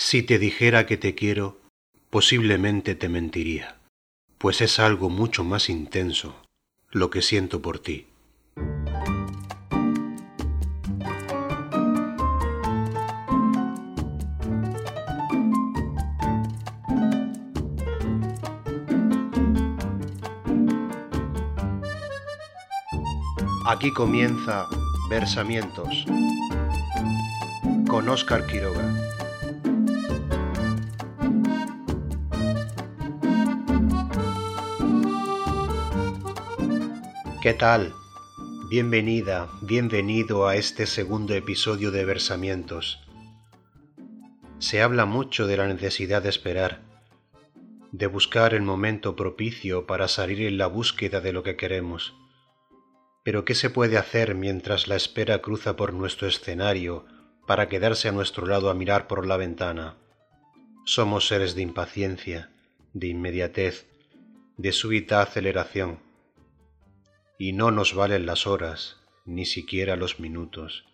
Si 0.00 0.22
te 0.22 0.38
dijera 0.38 0.86
que 0.86 0.96
te 0.96 1.16
quiero, 1.16 1.58
posiblemente 2.08 2.94
te 2.94 3.08
mentiría, 3.08 3.80
pues 4.38 4.60
es 4.60 4.78
algo 4.78 5.10
mucho 5.10 5.42
más 5.42 5.68
intenso 5.68 6.36
lo 6.92 7.10
que 7.10 7.20
siento 7.20 7.60
por 7.60 7.80
ti. 7.80 8.06
Aquí 23.66 23.92
comienza 23.92 24.68
Versamientos 25.10 26.06
con 27.88 28.08
Óscar 28.08 28.46
Quiroga. 28.46 29.17
¿Qué 37.48 37.54
tal? 37.54 37.94
Bienvenida, 38.68 39.48
bienvenido 39.62 40.46
a 40.46 40.56
este 40.56 40.84
segundo 40.84 41.32
episodio 41.32 41.90
de 41.90 42.04
Versamientos. 42.04 43.00
Se 44.58 44.82
habla 44.82 45.06
mucho 45.06 45.46
de 45.46 45.56
la 45.56 45.66
necesidad 45.66 46.20
de 46.20 46.28
esperar, 46.28 46.82
de 47.90 48.06
buscar 48.06 48.52
el 48.52 48.60
momento 48.60 49.16
propicio 49.16 49.86
para 49.86 50.08
salir 50.08 50.42
en 50.42 50.58
la 50.58 50.66
búsqueda 50.66 51.22
de 51.22 51.32
lo 51.32 51.42
que 51.42 51.56
queremos 51.56 52.12
pero 53.24 53.46
¿qué 53.46 53.54
se 53.54 53.70
puede 53.70 53.96
hacer 53.96 54.34
mientras 54.34 54.86
la 54.86 54.96
espera 54.96 55.40
cruza 55.40 55.74
por 55.74 55.94
nuestro 55.94 56.28
escenario 56.28 57.06
para 57.46 57.68
quedarse 57.68 58.08
a 58.08 58.12
nuestro 58.12 58.46
lado 58.46 58.68
a 58.68 58.74
mirar 58.74 59.06
por 59.06 59.26
la 59.26 59.38
ventana? 59.38 59.96
Somos 60.84 61.28
seres 61.28 61.54
de 61.54 61.62
impaciencia, 61.62 62.50
de 62.92 63.08
inmediatez, 63.08 63.86
de 64.58 64.72
súbita 64.72 65.22
aceleración. 65.22 66.07
Y 67.38 67.52
no 67.52 67.70
nos 67.70 67.94
valen 67.94 68.26
las 68.26 68.46
horas, 68.46 68.96
ni 69.24 69.46
siquiera 69.46 69.96
los 69.96 70.20
minutos. 70.20 70.84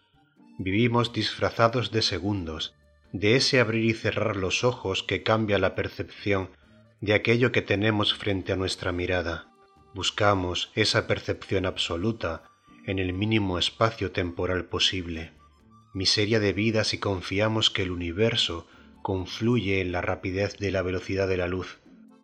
Vivimos 0.59 1.13
disfrazados 1.13 1.91
de 1.91 2.03
segundos, 2.03 2.75
de 3.13 3.37
ese 3.37 3.59
abrir 3.61 3.85
y 3.85 3.95
cerrar 3.95 4.37
los 4.37 4.63
ojos 4.63 5.03
que 5.03 5.23
cambia 5.23 5.59
la 5.59 5.75
percepción 5.75 6.51
de 7.01 7.15
aquello 7.15 7.51
que 7.51 7.63
tenemos 7.63 8.15
frente 8.15 8.53
a 8.53 8.57
nuestra 8.57 8.93
mirada 8.93 9.49
buscamos 9.95 10.73
esa 10.75 11.07
percepción 11.07 11.67
absoluta 11.67 12.43
en 12.85 12.99
el 12.99 13.13
mínimo 13.13 13.59
espacio 13.59 14.11
temporal 14.11 14.65
posible. 14.65 15.33
Miseria 15.95 16.41
de 16.41 16.53
vida 16.53 16.83
si 16.83 16.99
confiamos 16.99 17.71
que 17.71 17.83
el 17.83 17.93
universo 17.93 18.67
confluye 19.03 19.81
en 19.81 19.93
la 19.93 20.01
rapidez 20.01 20.57
de 20.59 20.73
la 20.73 20.83
velocidad 20.83 21.29
de 21.29 21.37
la 21.37 21.47
luz, 21.47 21.79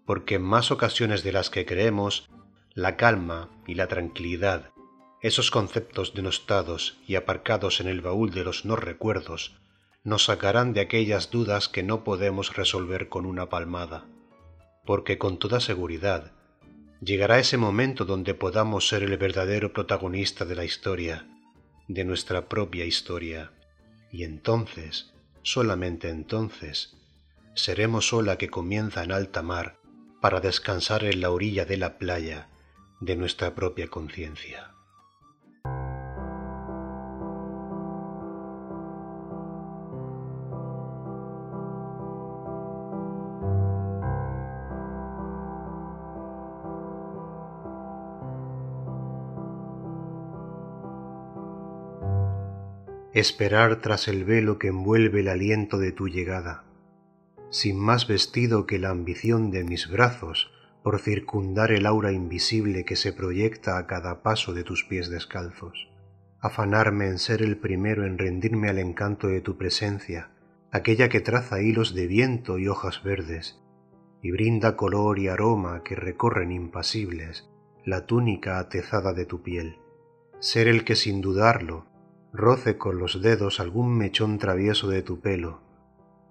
porque 0.04 0.34
en 0.34 0.42
más 0.42 0.72
ocasiones 0.72 1.22
de 1.22 1.32
las 1.32 1.48
que 1.48 1.64
creemos, 1.64 2.28
la 2.80 2.96
calma 2.96 3.50
y 3.66 3.74
la 3.74 3.88
tranquilidad, 3.88 4.70
esos 5.20 5.50
conceptos 5.50 6.14
denostados 6.14 6.98
y 7.06 7.16
aparcados 7.16 7.82
en 7.82 7.88
el 7.88 8.00
baúl 8.00 8.30
de 8.30 8.42
los 8.42 8.64
no 8.64 8.74
recuerdos, 8.74 9.54
nos 10.02 10.24
sacarán 10.24 10.72
de 10.72 10.80
aquellas 10.80 11.30
dudas 11.30 11.68
que 11.68 11.82
no 11.82 12.04
podemos 12.04 12.56
resolver 12.56 13.10
con 13.10 13.26
una 13.26 13.50
palmada, 13.50 14.06
porque 14.86 15.18
con 15.18 15.38
toda 15.38 15.60
seguridad 15.60 16.32
llegará 17.02 17.38
ese 17.38 17.58
momento 17.58 18.06
donde 18.06 18.32
podamos 18.32 18.88
ser 18.88 19.02
el 19.02 19.14
verdadero 19.18 19.74
protagonista 19.74 20.46
de 20.46 20.54
la 20.54 20.64
historia, 20.64 21.26
de 21.86 22.04
nuestra 22.04 22.48
propia 22.48 22.86
historia. 22.86 23.52
Y 24.10 24.24
entonces, 24.24 25.12
solamente 25.42 26.08
entonces, 26.08 26.96
seremos 27.54 28.10
ola 28.14 28.38
que 28.38 28.48
comienza 28.48 29.04
en 29.04 29.12
alta 29.12 29.42
mar 29.42 29.76
para 30.22 30.40
descansar 30.40 31.04
en 31.04 31.20
la 31.20 31.30
orilla 31.30 31.66
de 31.66 31.76
la 31.76 31.98
playa 31.98 32.49
de 33.00 33.16
nuestra 33.16 33.54
propia 33.54 33.88
conciencia. 33.88 34.74
esperar 53.12 53.80
tras 53.80 54.08
el 54.08 54.24
velo 54.24 54.58
que 54.58 54.68
envuelve 54.68 55.20
el 55.20 55.28
aliento 55.28 55.78
de 55.78 55.92
tu 55.92 56.08
llegada, 56.08 56.64
sin 57.50 57.76
más 57.78 58.06
vestido 58.06 58.66
que 58.66 58.78
la 58.78 58.90
ambición 58.90 59.50
de 59.50 59.64
mis 59.64 59.88
brazos 59.88 60.50
por 60.82 60.98
circundar 60.98 61.72
el 61.72 61.86
aura 61.86 62.12
invisible 62.12 62.84
que 62.84 62.96
se 62.96 63.12
proyecta 63.12 63.76
a 63.76 63.86
cada 63.86 64.22
paso 64.22 64.54
de 64.54 64.64
tus 64.64 64.84
pies 64.84 65.10
descalzos, 65.10 65.90
afanarme 66.40 67.06
en 67.06 67.18
ser 67.18 67.42
el 67.42 67.58
primero 67.58 68.06
en 68.06 68.16
rendirme 68.16 68.68
al 68.68 68.78
encanto 68.78 69.28
de 69.28 69.40
tu 69.40 69.58
presencia, 69.58 70.30
aquella 70.72 71.08
que 71.08 71.20
traza 71.20 71.60
hilos 71.60 71.94
de 71.94 72.06
viento 72.06 72.58
y 72.58 72.68
hojas 72.68 73.02
verdes, 73.02 73.60
y 74.22 74.30
brinda 74.30 74.76
color 74.76 75.18
y 75.18 75.28
aroma 75.28 75.82
que 75.82 75.96
recorren 75.96 76.50
impasibles 76.50 77.48
la 77.84 78.06
túnica 78.06 78.58
atezada 78.58 79.12
de 79.12 79.26
tu 79.26 79.42
piel, 79.42 79.76
ser 80.38 80.68
el 80.68 80.84
que 80.84 80.96
sin 80.96 81.20
dudarlo 81.20 81.86
roce 82.32 82.78
con 82.78 82.98
los 82.98 83.20
dedos 83.20 83.60
algún 83.60 83.96
mechón 83.96 84.38
travieso 84.38 84.88
de 84.88 85.02
tu 85.02 85.20
pelo, 85.20 85.60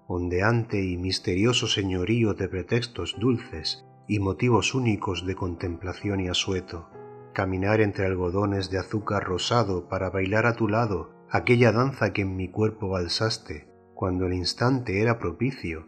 ondeante 0.06 0.82
y 0.82 0.96
misterioso 0.96 1.68
señorío 1.68 2.34
de 2.34 2.48
pretextos 2.48 3.16
dulces 3.18 3.84
y 4.10 4.18
motivos 4.18 4.74
únicos 4.74 5.24
de 5.24 5.36
contemplación 5.36 6.18
y 6.18 6.26
asueto, 6.26 6.90
caminar 7.32 7.80
entre 7.80 8.06
algodones 8.06 8.68
de 8.68 8.78
azúcar 8.78 9.22
rosado 9.22 9.88
para 9.88 10.10
bailar 10.10 10.46
a 10.46 10.56
tu 10.56 10.66
lado 10.66 11.12
aquella 11.30 11.70
danza 11.70 12.12
que 12.12 12.22
en 12.22 12.34
mi 12.34 12.48
cuerpo 12.48 12.88
balsaste 12.88 13.68
cuando 13.94 14.26
el 14.26 14.34
instante 14.34 15.00
era 15.00 15.20
propicio 15.20 15.86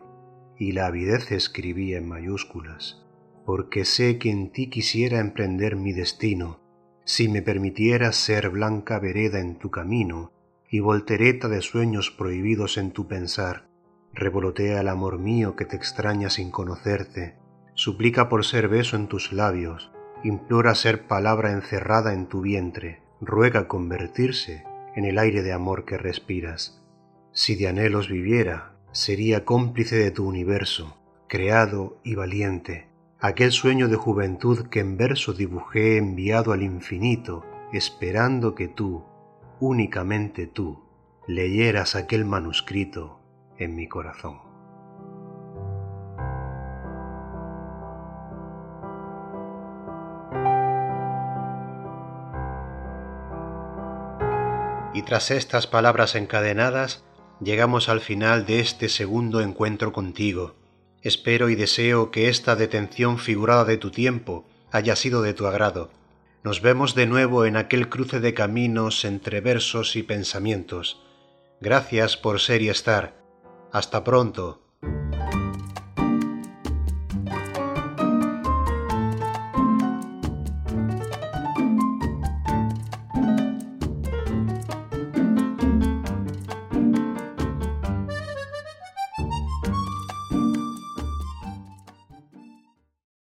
y 0.56 0.70
la 0.70 0.86
avidez 0.86 1.32
escribía 1.32 1.98
en 1.98 2.06
mayúsculas, 2.06 3.04
porque 3.44 3.84
sé 3.84 4.18
que 4.18 4.30
en 4.30 4.52
ti 4.52 4.70
quisiera 4.70 5.18
emprender 5.18 5.74
mi 5.74 5.92
destino, 5.92 6.60
si 7.04 7.28
me 7.28 7.42
permitieras 7.42 8.14
ser 8.14 8.50
blanca 8.50 9.00
vereda 9.00 9.40
en 9.40 9.58
tu 9.58 9.72
camino 9.72 10.30
y 10.70 10.78
voltereta 10.78 11.48
de 11.48 11.60
sueños 11.60 12.12
prohibidos 12.12 12.78
en 12.78 12.92
tu 12.92 13.08
pensar, 13.08 13.66
revolotea 14.12 14.80
el 14.80 14.86
amor 14.86 15.18
mío 15.18 15.56
que 15.56 15.64
te 15.64 15.74
extraña 15.74 16.30
sin 16.30 16.52
conocerte, 16.52 17.41
suplica 17.82 18.28
por 18.28 18.44
ser 18.44 18.68
beso 18.68 18.94
en 18.94 19.08
tus 19.08 19.32
labios, 19.32 19.90
implora 20.22 20.76
ser 20.76 21.08
palabra 21.08 21.50
encerrada 21.50 22.12
en 22.12 22.26
tu 22.26 22.40
vientre, 22.40 23.02
ruega 23.20 23.66
convertirse 23.66 24.62
en 24.94 25.04
el 25.04 25.18
aire 25.18 25.42
de 25.42 25.52
amor 25.52 25.84
que 25.84 25.98
respiras. 25.98 26.80
Si 27.32 27.56
de 27.56 27.66
anhelos 27.66 28.08
viviera, 28.08 28.76
sería 28.92 29.44
cómplice 29.44 29.96
de 29.96 30.12
tu 30.12 30.28
universo, 30.28 30.96
creado 31.26 31.98
y 32.04 32.14
valiente, 32.14 32.86
aquel 33.18 33.50
sueño 33.50 33.88
de 33.88 33.96
juventud 33.96 34.68
que 34.68 34.78
en 34.78 34.96
verso 34.96 35.32
dibujé 35.32 35.96
enviado 35.96 36.52
al 36.52 36.62
infinito, 36.62 37.44
esperando 37.72 38.54
que 38.54 38.68
tú, 38.68 39.02
únicamente 39.58 40.46
tú, 40.46 40.84
leyeras 41.26 41.96
aquel 41.96 42.26
manuscrito 42.26 43.18
en 43.58 43.74
mi 43.74 43.88
corazón. 43.88 44.51
Y 54.94 55.02
tras 55.02 55.30
estas 55.30 55.66
palabras 55.66 56.14
encadenadas, 56.14 57.04
llegamos 57.40 57.88
al 57.88 58.00
final 58.00 58.46
de 58.46 58.60
este 58.60 58.88
segundo 58.88 59.40
encuentro 59.40 59.92
contigo 59.92 60.56
Espero 61.02 61.48
y 61.48 61.56
deseo 61.56 62.12
que 62.12 62.28
esta 62.28 62.54
detención 62.54 63.18
figurada 63.18 63.64
de 63.64 63.76
tu 63.76 63.90
tiempo 63.90 64.46
haya 64.70 64.94
sido 64.94 65.20
de 65.22 65.34
tu 65.34 65.46
agrado. 65.48 65.90
Nos 66.44 66.62
vemos 66.62 66.94
de 66.94 67.06
nuevo 67.06 67.44
en 67.44 67.56
aquel 67.56 67.88
cruce 67.88 68.20
de 68.20 68.34
caminos 68.34 69.04
entre 69.04 69.40
versos 69.40 69.96
y 69.96 70.04
pensamientos. 70.04 71.02
Gracias 71.60 72.16
por 72.16 72.38
ser 72.38 72.62
y 72.62 72.68
estar. 72.68 73.16
Hasta 73.72 74.04
pronto. 74.04 74.61